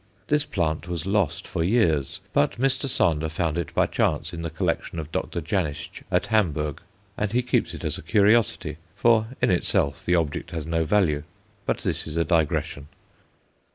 [0.29, 2.89] This plant was lost for years, but Mr.
[2.89, 5.41] Sander found it by chance in the collection of Dr.
[5.41, 6.81] Janisch at Hamburg,
[7.19, 11.21] and he keeps it as a curiosity, for in itself the object has no value.
[11.67, 12.87] But this is a digression.